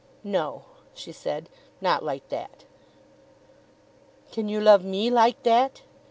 [0.23, 0.63] "No,"
[0.95, 1.47] she said;
[1.79, 2.65] "not like that."
[4.31, 5.83] "Can you love me like that?"